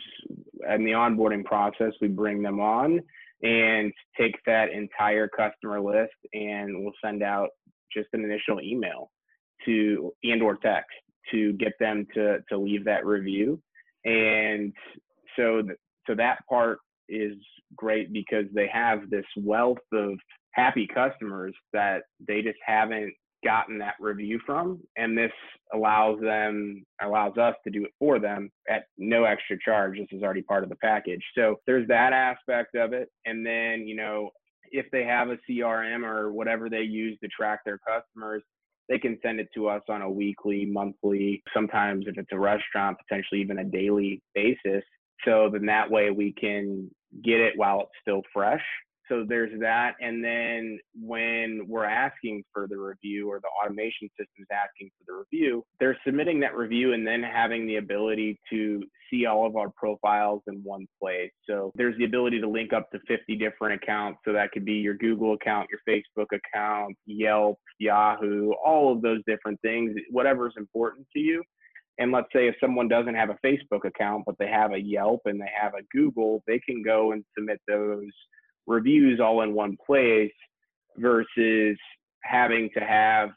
[0.69, 2.99] in the onboarding process, we bring them on
[3.41, 7.49] and take that entire customer list and we'll send out
[7.95, 9.11] just an initial email
[9.65, 10.91] to and or text
[11.31, 13.61] to get them to to leave that review.
[14.05, 14.73] And
[15.35, 17.35] so th- so that part is
[17.75, 20.17] great because they have this wealth of
[20.51, 23.13] happy customers that they just haven't
[23.43, 24.79] gotten that review from.
[24.97, 25.31] And this
[25.73, 29.97] allows them allows us to do it for them at no extra charge.
[29.97, 31.23] This is already part of the package.
[31.35, 33.09] So there's that aspect of it.
[33.25, 34.29] And then you know
[34.71, 38.41] if they have a crm or whatever they use to track their customers
[38.89, 42.97] they can send it to us on a weekly monthly sometimes if it's a restaurant
[43.07, 44.83] potentially even a daily basis
[45.25, 46.89] so then that way we can
[47.23, 48.63] get it while it's still fresh.
[49.09, 49.95] So there's that.
[49.99, 55.03] And then when we're asking for the review or the automation system is asking for
[55.07, 59.55] the review, they're submitting that review and then having the ability to see all of
[59.55, 61.31] our profiles in one place.
[61.47, 64.19] So there's the ability to link up to 50 different accounts.
[64.25, 69.21] So that could be your Google account, your Facebook account, Yelp, Yahoo, all of those
[69.27, 71.43] different things, whatever is important to you.
[71.99, 75.21] And let's say if someone doesn't have a Facebook account, but they have a Yelp
[75.25, 78.09] and they have a Google, they can go and submit those
[78.67, 80.31] reviews all in one place
[80.97, 81.77] versus
[82.23, 83.29] having to have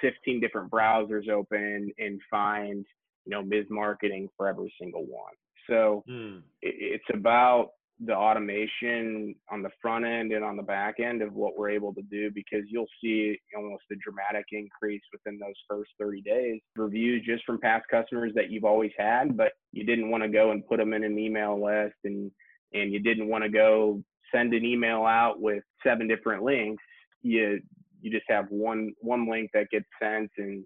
[0.00, 2.84] 15 different browsers open and find,
[3.24, 3.66] you know, Ms.
[3.70, 5.32] Marketing for every single one.
[5.68, 6.42] So mm.
[6.62, 7.70] it's about
[8.04, 11.92] the automation on the front end and on the back end of what we're able
[11.92, 17.22] to do because you'll see almost a dramatic increase within those first 30 days reviews
[17.26, 20.66] just from past customers that you've always had but you didn't want to go and
[20.66, 22.30] put them in an email list and
[22.72, 26.82] and you didn't want to go send an email out with seven different links
[27.22, 27.60] you
[28.00, 30.64] you just have one one link that gets sent and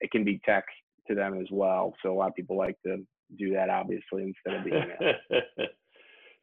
[0.00, 0.74] it can be text
[1.06, 2.98] to them as well so a lot of people like to
[3.38, 5.66] do that obviously instead of the email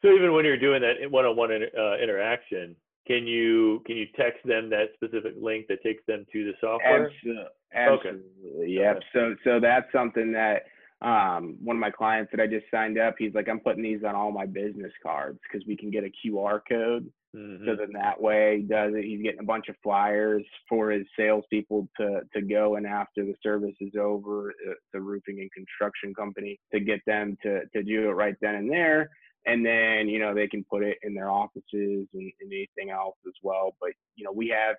[0.02, 4.70] So even when you're doing that one-on-one uh, interaction, can you can you text them
[4.70, 7.08] that specific link that takes them to the software?
[7.08, 7.44] Absolutely.
[7.74, 8.74] Absolutely.
[8.76, 8.96] Yep.
[8.96, 9.06] Okay.
[9.14, 10.64] So so that's something that
[11.02, 14.04] um, one of my clients that I just signed up, he's like, I'm putting these
[14.04, 17.10] on all my business cards because we can get a QR code.
[17.36, 17.66] Mm-hmm.
[17.66, 19.06] So then that way he does it.
[19.06, 23.36] He's getting a bunch of flyers for his salespeople to to go and after the
[23.44, 28.10] service is over, uh, the roofing and construction company to get them to to do
[28.10, 29.12] it right then and there.
[29.46, 33.18] And then you know they can put it in their offices and, and anything else
[33.28, 33.76] as well.
[33.80, 34.76] But you know we have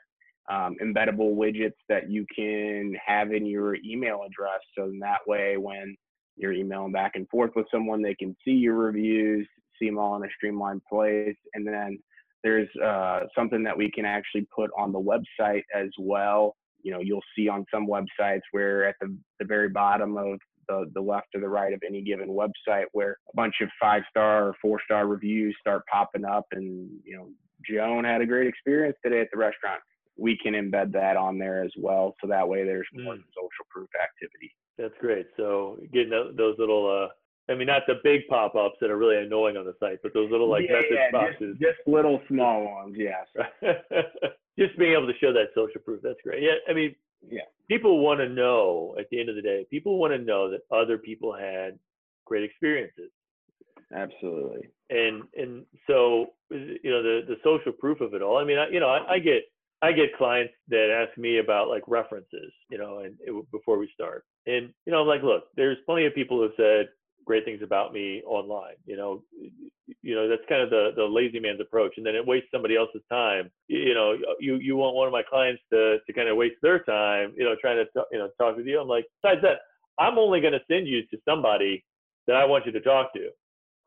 [0.50, 4.60] um, embeddable widgets that you can have in your email address.
[4.76, 5.96] So in that way, when
[6.40, 9.46] you're emailing back and forth with someone, they can see your reviews,
[9.78, 11.98] see them all in a streamlined place, and then
[12.42, 16.56] there's uh, something that we can actually put on the website as well.
[16.82, 20.90] You know, you'll see on some websites where at the, the very bottom of the,
[20.94, 24.48] the left or the right of any given website where a bunch of five star
[24.48, 27.28] or four star reviews start popping up and, you know,
[27.68, 29.80] Joan had a great experience today at the restaurant.
[30.20, 32.14] We can embed that on there as well.
[32.20, 33.22] So that way there's more mm.
[33.34, 34.54] social proof activity.
[34.78, 35.26] That's great.
[35.36, 37.08] So getting those little uh,
[37.52, 40.30] I mean, not the big pop-ups that are really annoying on the site, but those
[40.30, 41.56] little like yeah, message yeah, boxes.
[41.60, 43.26] Just, just, little small ones, yes.
[44.58, 46.42] just being able to show that social proof, that's great.
[46.42, 46.94] Yeah, I mean,
[47.28, 47.42] yeah.
[47.68, 49.66] People want to know at the end of the day.
[49.70, 51.78] People want to know that other people had
[52.24, 53.10] great experiences.
[53.94, 54.68] Absolutely.
[54.90, 58.38] And and so you know the the social proof of it all.
[58.38, 59.42] I mean, I, you know, I, I get
[59.82, 63.90] I get clients that ask me about like references, you know, and it, before we
[63.94, 66.88] start, and you know, I'm like, look, there's plenty of people who have said,
[67.24, 68.74] great things about me online.
[68.86, 69.22] You know,
[70.02, 72.76] you know that's kind of the the lazy man's approach, and then it wastes somebody
[72.76, 73.50] else's time.
[73.68, 76.80] You know, you you want one of my clients to to kind of waste their
[76.80, 78.80] time, you know, trying to t- you know talk with you.
[78.80, 79.58] I'm like, besides that,
[79.98, 81.84] I'm only going to send you to somebody
[82.26, 83.30] that I want you to talk to.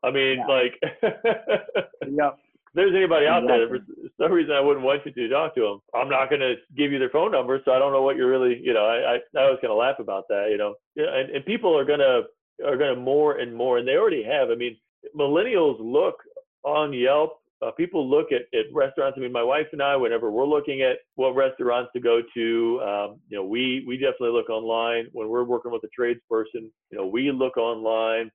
[0.02, 0.46] I mean, yeah.
[0.46, 0.74] like,
[2.08, 2.38] yep.
[2.74, 3.78] There's anybody out there for
[4.20, 6.92] some reason I wouldn't want you to talk to them, I'm not going to give
[6.92, 7.60] you their phone number.
[7.64, 9.76] So I don't know what you're really, you know, I, I, I was going to
[9.76, 12.22] laugh about that, you know, and, and people are going to
[12.64, 14.50] are going to more and more, and they already have.
[14.50, 14.76] I mean,
[15.16, 16.16] millennials look
[16.62, 17.40] on Yelp.
[17.64, 19.16] Uh, people look at, at restaurants.
[19.16, 22.80] I mean, my wife and I, whenever we're looking at what restaurants to go to,
[22.82, 25.06] um, you know, we we definitely look online.
[25.12, 28.30] When we're working with a tradesperson, you know, we look online.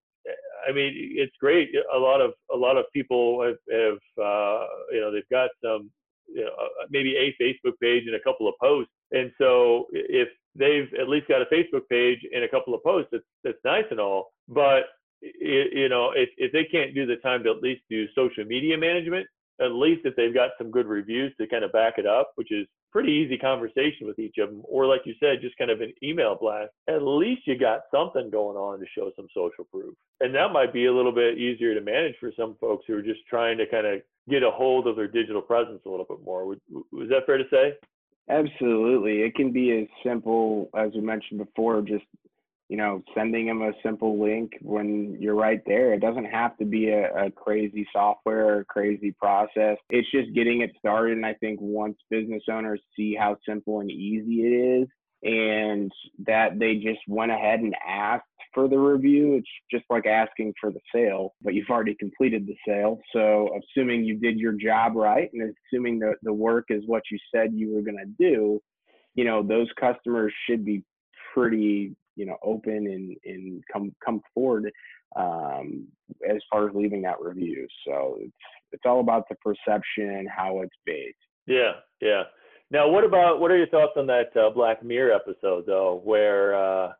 [0.67, 1.69] I mean, it's great.
[1.93, 5.89] A lot of a lot of people have, have uh, you know, they've got some,
[6.27, 8.91] you know, uh, maybe a Facebook page and a couple of posts.
[9.12, 13.10] And so if they've at least got a Facebook page and a couple of posts.
[13.12, 14.84] That's that's nice and all, but
[15.21, 18.77] you know, if if they can't do the time to at least do social media
[18.77, 19.27] management,
[19.62, 22.51] at least if they've got some good reviews to kind of back it up, which
[22.51, 25.82] is pretty easy conversation with each of them, or like you said, just kind of
[25.82, 26.71] an email blast.
[26.88, 30.73] At least you got something going on to show some social proof, and that might
[30.73, 33.65] be a little bit easier to manage for some folks who are just trying to
[33.67, 36.45] kind of get a hold of their digital presence a little bit more.
[36.45, 37.73] Was that fair to say?
[38.30, 39.21] Absolutely.
[39.21, 42.06] It can be as simple as we mentioned before, just
[42.69, 45.93] you know, sending them a simple link when you're right there.
[45.93, 49.77] It doesn't have to be a, a crazy software or crazy process.
[49.89, 51.17] It's just getting it started.
[51.17, 54.88] And I think once business owners see how simple and easy it is,
[55.21, 55.91] and
[56.25, 59.36] that they just went ahead and asked for the review.
[59.36, 62.99] It's just like asking for the sale, but you've already completed the sale.
[63.13, 67.17] So, assuming you did your job right and assuming that the work is what you
[67.34, 68.62] said you were going to do,
[69.15, 70.84] you know, those customers should be
[71.34, 74.72] pretty, you know, open and, and come, come forward
[75.15, 75.88] um,
[76.30, 77.67] as far as leaving that review.
[77.88, 78.34] So, it's,
[78.72, 81.17] it's all about the perception and how it's based.
[81.48, 81.74] Yeah.
[82.02, 82.24] Yeah.
[82.72, 86.54] Now, what about what are your thoughts on that uh, Black Mirror episode though, where
[86.54, 86.93] uh,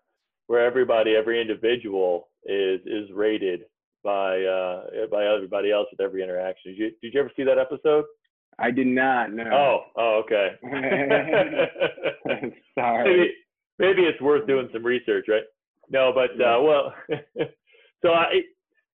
[0.48, 3.62] where everybody, every individual is is rated
[4.04, 6.72] by uh, by everybody else with every interaction.
[6.72, 8.06] Did you, did you ever see that episode?
[8.58, 9.32] I did not.
[9.32, 9.43] No.
[9.54, 10.56] Oh, oh, okay.
[12.75, 13.04] Sorry.
[13.17, 13.31] Maybe,
[13.80, 15.44] maybe it's worth doing some research, right?
[15.90, 16.94] No, but uh, well,
[18.04, 18.42] so I,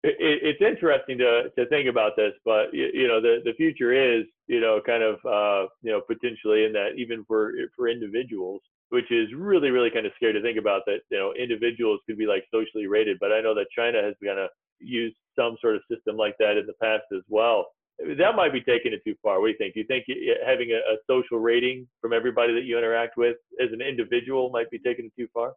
[0.05, 3.93] it, it's interesting to to think about this, but you, you, know, the the future
[3.93, 8.61] is, you know, kind of, uh, you know, potentially in that even for for individuals,
[8.91, 12.19] which is really, really kind of scary to think about that, you know, individuals could
[12.19, 13.19] be like socially rated.
[13.19, 16.57] But I know that China has kind of used some sort of system like that
[16.57, 17.67] in the past as well.
[17.99, 19.41] That might be taking it too far.
[19.41, 19.75] What do you think?
[19.75, 20.05] Do you think
[20.47, 24.71] having a, a social rating from everybody that you interact with as an individual might
[24.71, 25.53] be taking it too far?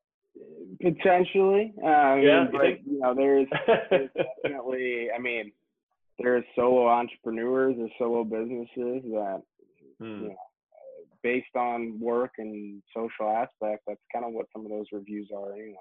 [0.81, 1.73] Potentially.
[1.83, 2.45] Um, yeah.
[2.51, 3.47] But, you, you know, there's,
[3.89, 4.09] there's
[4.43, 5.51] definitely, I mean,
[6.19, 9.41] there's solo entrepreneurs, there's solo businesses that,
[9.99, 10.05] hmm.
[10.05, 10.35] you know,
[11.23, 15.53] based on work and social aspect, that's kind of what some of those reviews are
[15.53, 15.75] anyway.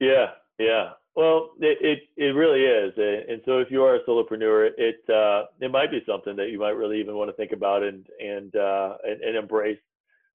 [0.00, 0.26] yeah,
[0.58, 0.90] Yeah.
[1.14, 2.92] Well, it, it, it really is.
[2.96, 6.58] And so if you are a solopreneur, it, uh, it might be something that you
[6.58, 9.78] might really even want to think about and, and, uh, and, and embrace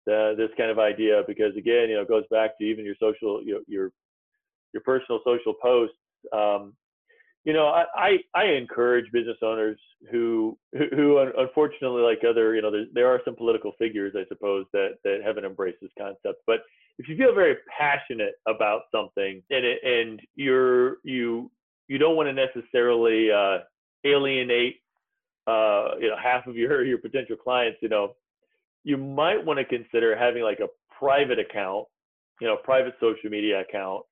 [0.07, 2.95] the, this kind of idea because again, you know, it goes back to even your
[2.99, 3.93] social, your, your,
[4.73, 5.97] your personal social posts.
[6.33, 6.75] Um,
[7.45, 9.78] you know, I, I, I encourage business owners
[10.11, 14.66] who, who unfortunately, like other, you know, there, there are some political figures, I suppose,
[14.72, 16.43] that, that haven't embraced this concept.
[16.47, 16.61] But
[17.01, 21.51] if you feel very passionate about something and it, and you're you
[21.88, 23.59] you don't want to necessarily uh,
[24.05, 24.76] alienate
[25.47, 28.12] uh, you know half of your your potential clients, you know,
[28.84, 30.68] you might want to consider having like a
[30.99, 31.86] private account,
[32.38, 34.05] you know, private social media account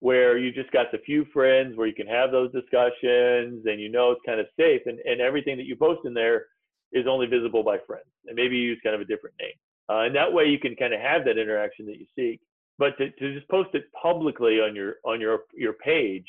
[0.00, 3.88] where you just got the few friends where you can have those discussions and you
[3.90, 6.46] know it's kind of safe and, and everything that you post in there
[6.92, 9.52] is only visible by friends and maybe you use kind of a different name.
[9.90, 12.40] Uh, and that way you can kind of have that interaction that you seek
[12.78, 16.26] but to, to just post it publicly on your on your your page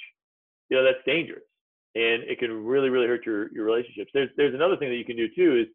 [0.69, 1.43] you know that's dangerous
[1.95, 4.11] and it can really really hurt your your relationships.
[4.13, 5.67] There's there's another thing that you can do too is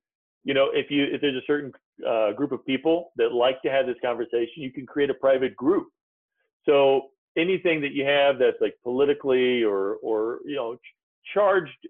[0.44, 1.72] you know if you if there's a certain
[2.08, 5.56] uh, group of people that like to have this conversation you can create a private
[5.56, 5.88] group.
[6.66, 10.76] So anything that you have that's like politically or or you know
[11.32, 11.88] charged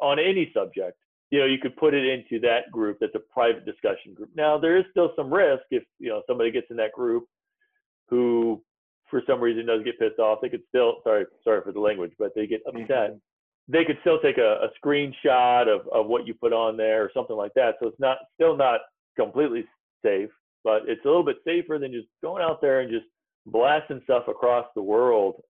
[0.00, 0.96] on any subject
[1.30, 4.58] you know you could put it into that group that's a private discussion group now
[4.58, 7.24] there is still some risk if you know somebody gets in that group
[8.08, 8.62] who
[9.10, 12.12] for some reason does get pissed off they could still sorry sorry for the language
[12.18, 13.16] but they get upset mm-hmm.
[13.68, 17.10] they could still take a, a screenshot of, of what you put on there or
[17.12, 18.80] something like that so it's not still not
[19.16, 19.64] completely
[20.04, 20.30] safe
[20.62, 23.06] but it's a little bit safer than just going out there and just
[23.46, 25.42] blasting stuff across the world.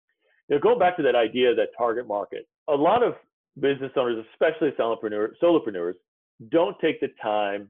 [0.49, 2.47] You know, go back to that idea that target market.
[2.69, 3.15] A lot of
[3.61, 5.95] business owners, especially solopreneur, solopreneurs,
[6.51, 7.69] don't take the time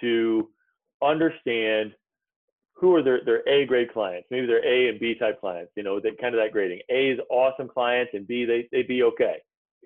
[0.00, 0.48] to
[1.02, 1.92] understand
[2.74, 4.26] who are their, their A grade clients.
[4.30, 6.80] Maybe they're A and B type clients, you know, that kind of that grading.
[6.90, 9.36] A is awesome clients and B, they, they be okay.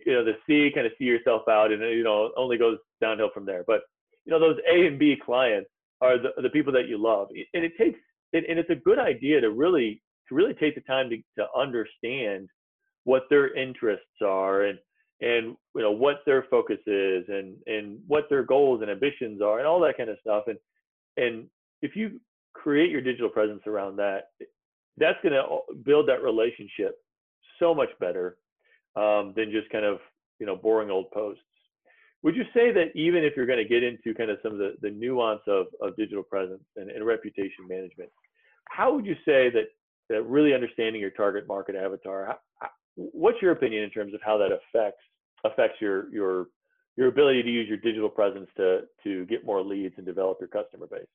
[0.06, 3.30] You know, the C kind of see yourself out and, you know, only goes downhill
[3.34, 3.64] from there.
[3.66, 3.82] But,
[4.24, 5.68] you know, those A and B clients
[6.00, 7.28] are the, the people that you love.
[7.52, 7.98] And it takes
[8.32, 11.46] and, and it's a good idea to really to really take the time to, to
[11.56, 12.48] understand
[13.04, 14.78] what their interests are and
[15.20, 19.58] and you know what their focus is and and what their goals and ambitions are
[19.58, 20.44] and all that kind of stuff.
[20.46, 20.58] And
[21.16, 21.46] and
[21.82, 22.20] if you
[22.54, 24.28] create your digital presence around that
[24.98, 26.96] that's going to build that relationship
[27.58, 28.36] so much better
[28.96, 29.98] um, than just kind of
[30.38, 31.42] you know boring old posts
[32.22, 34.58] would you say that even if you're going to get into kind of some of
[34.58, 38.10] the, the nuance of, of digital presence and, and reputation management,
[38.68, 39.66] how would you say that,
[40.08, 44.36] that really understanding your target market avatar, how, what's your opinion in terms of how
[44.38, 45.02] that affects
[45.44, 46.48] affects your your
[46.96, 50.48] your ability to use your digital presence to to get more leads and develop your
[50.48, 51.06] customer base?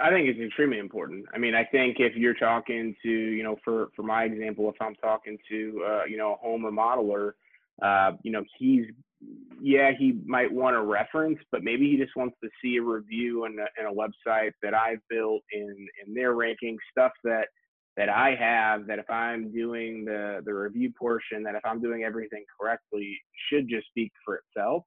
[0.00, 1.24] I think it's extremely important.
[1.34, 4.76] I mean, I think if you're talking to, you know, for for my example, if
[4.80, 7.32] I'm talking to, uh, you know, a home remodeler,
[7.82, 8.86] uh, you know, he's
[9.62, 13.44] yeah, he might want a reference, but maybe he just wants to see a review
[13.44, 17.46] in a, in a website that I've built in in their ranking stuff that
[17.96, 18.88] that I have.
[18.88, 23.16] That if I'm doing the the review portion, that if I'm doing everything correctly,
[23.48, 24.82] should just speak for itself.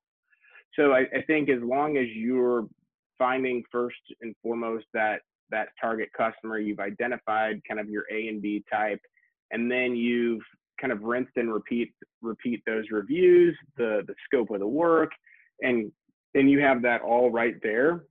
[0.75, 2.67] So I, I think as long as you're
[3.17, 5.21] finding first and foremost that
[5.51, 8.99] that target customer, you've identified kind of your A and B type,
[9.51, 10.43] and then you've
[10.79, 15.11] kind of rinse and repeat repeat those reviews, the the scope of the work,
[15.61, 15.91] and
[16.33, 18.03] then you have that all right there.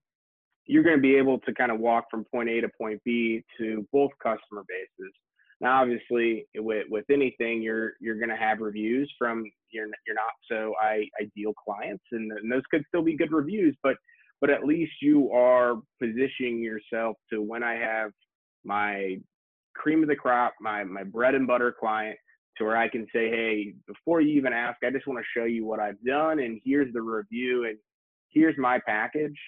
[0.66, 3.44] You're going to be able to kind of walk from point A to point B
[3.58, 5.12] to both customer bases.
[5.60, 10.32] Now, obviously, with with anything, you're you're going to have reviews from your your not
[10.50, 10.74] so
[11.20, 13.96] ideal clients, and, and those could still be good reviews, but
[14.40, 18.10] but at least you are positioning yourself to when I have
[18.64, 19.16] my
[19.74, 22.18] cream of the crop, my my bread and butter client
[22.56, 25.44] to where I can say, hey, before you even ask, I just want to show
[25.44, 27.76] you what I've done, and here's the review, and
[28.30, 29.38] here's my package.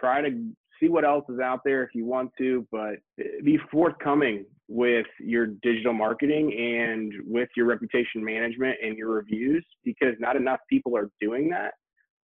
[0.00, 3.58] Try to see what else is out there if you want to, but eh, be
[3.70, 10.36] forthcoming with your digital marketing and with your reputation management and your reviews because not
[10.36, 11.72] enough people are doing that.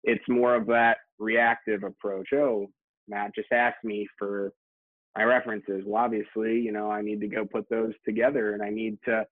[0.04, 2.28] It's more of that reactive approach.
[2.34, 2.66] Oh,
[3.08, 4.52] Matt just asked me for
[5.16, 5.82] my references.
[5.86, 9.24] Well, obviously, you know, I need to go put those together and I need to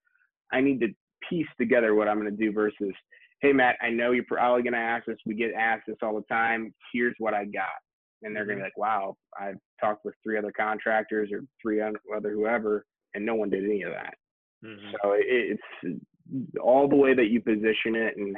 [0.52, 0.88] I need to
[1.28, 2.92] piece together what I'm going to do versus,
[3.40, 5.18] hey, Matt, I know you're probably going to ask this.
[5.26, 6.74] We get asked this all the time.
[6.92, 7.68] Here's what I got.
[8.22, 8.80] And they're going to be mm-hmm.
[8.80, 12.84] like, wow, I've talked with three other contractors or three other whoever,
[13.14, 14.14] and no one did any of that.
[14.64, 14.90] Mm-hmm.
[15.02, 15.62] So it's
[16.62, 18.36] all the way that you position it and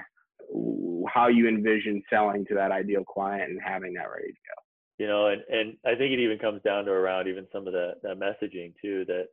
[1.13, 4.63] how you envision selling to that ideal client and having that ready to go.
[4.97, 7.73] You know, and, and I think it even comes down to around even some of
[7.73, 9.27] the, the messaging too, that,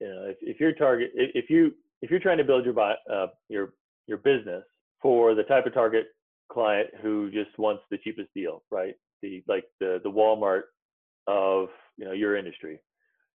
[0.00, 3.26] you know, if, if your target, if you if you're trying to build your uh,
[3.48, 3.74] your
[4.06, 4.64] your business
[5.02, 6.06] for the type of target
[6.50, 8.94] client who just wants the cheapest deal, right?
[9.22, 10.62] The like the the Walmart
[11.26, 12.80] of you know your industry.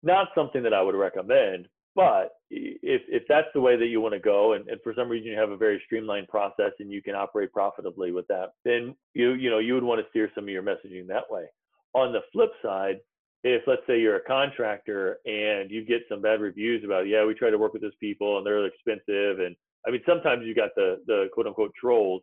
[0.04, 4.14] Not something that I would recommend, but if if that's the way that you want
[4.14, 7.02] to go, and, and for some reason you have a very streamlined process and you
[7.02, 10.46] can operate profitably with that, then you you know you would want to steer some
[10.46, 11.46] of your messaging that way.
[11.94, 12.98] On the flip side,
[13.44, 17.34] if let's say you're a contractor and you get some bad reviews about yeah we
[17.34, 19.40] try to work with those people and they're expensive.
[19.40, 19.56] And
[19.88, 22.22] I mean sometimes you got the the quote unquote trolls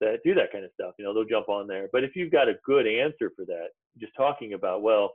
[0.00, 1.88] that do that kind of stuff you know they'll jump on there.
[1.92, 5.12] But if you've got a good answer for that just talking about well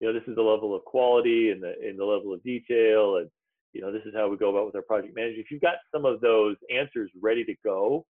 [0.00, 3.16] you know this is the level of quality and the and the level of detail
[3.16, 3.30] and
[3.72, 5.76] you know this is how we go about with our project manager if you've got
[5.94, 8.04] some of those answers ready to go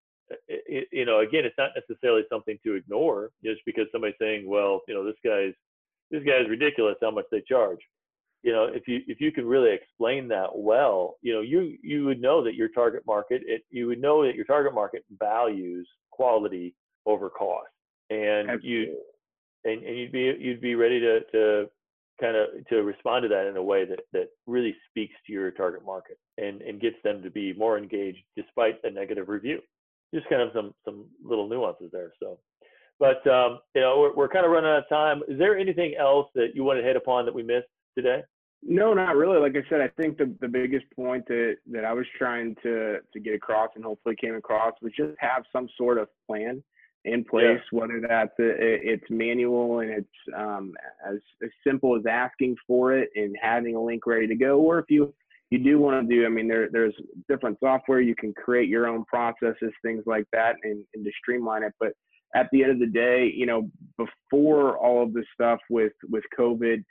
[0.47, 4.47] it, it, you know again it's not necessarily something to ignore just because somebody's saying
[4.47, 5.53] well you know this guy's
[6.11, 7.79] this guy is ridiculous how much they charge.
[8.43, 12.05] You know if you if you can really explain that well you know you you
[12.05, 15.87] would know that your target market it you would know that your target market values
[16.11, 16.73] quality
[17.05, 17.69] over cost.
[18.09, 18.69] And Absolutely.
[18.69, 18.97] you
[19.63, 21.69] and, and you'd be you'd be ready to to
[22.19, 25.51] kind of to respond to that in a way that that really speaks to your
[25.51, 29.59] target market and and gets them to be more engaged despite a negative review.
[30.13, 32.39] Just kind of some some little nuances there so
[33.01, 35.21] but um, you know, we're, we're kind of running out of time.
[35.27, 38.21] Is there anything else that you want to hit upon that we missed today?
[38.61, 39.39] No, not really.
[39.39, 42.99] Like I said, I think the, the biggest point that, that I was trying to,
[43.11, 46.63] to get across and hopefully came across was just have some sort of plan
[47.03, 47.79] in place, yeah.
[47.79, 50.73] whether that's a, it's manual and it's um,
[51.03, 54.77] as, as simple as asking for it and having a link ready to go, or
[54.77, 55.11] if you
[55.49, 56.93] you do want to do, I mean, there there's
[57.27, 61.63] different software you can create your own processes, things like that, and, and to streamline
[61.63, 61.73] it.
[61.77, 61.93] But
[62.35, 66.23] at the end of the day, you know, before all of this stuff with with
[66.37, 66.83] COVID,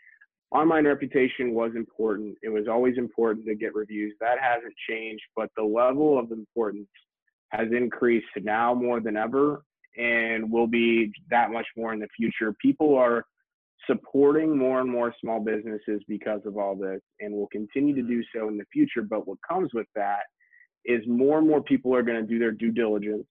[0.51, 2.37] online reputation was important.
[2.43, 4.15] It was always important to get reviews.
[4.21, 6.89] That hasn't changed, but the level of importance
[7.51, 9.63] has increased now more than ever
[9.97, 12.55] and will be that much more in the future.
[12.61, 13.25] People are
[13.87, 18.23] supporting more and more small businesses because of all this and will continue to do
[18.35, 19.03] so in the future.
[19.03, 20.21] But what comes with that
[20.85, 23.27] is more and more people are going to do their due diligence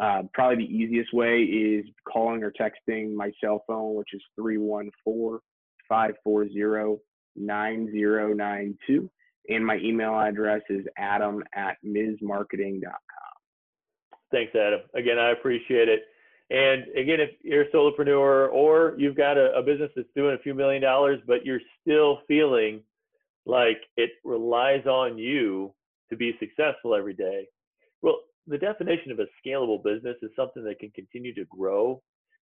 [0.00, 5.40] uh, probably the easiest way is calling or texting my cell phone, which is 314
[5.88, 7.00] 540
[7.36, 9.10] 9092.
[9.48, 12.92] And my email address is adam at mizzmarketing.com.
[14.32, 14.80] Thanks, Adam.
[14.94, 16.02] Again, I appreciate it.
[16.50, 20.42] And again, if you're a solopreneur or you've got a, a business that's doing a
[20.42, 22.82] few million dollars, but you're still feeling
[23.46, 25.72] like it relies on you
[26.10, 27.46] to be successful every day,
[28.02, 32.00] well, the definition of a scalable business is something that can continue to grow